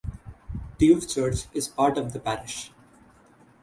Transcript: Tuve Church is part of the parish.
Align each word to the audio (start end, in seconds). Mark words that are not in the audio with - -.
Tuve 0.79 1.07
Church 1.07 1.45
is 1.53 1.67
part 1.67 1.95
of 1.95 2.11
the 2.11 2.19
parish. 2.19 2.71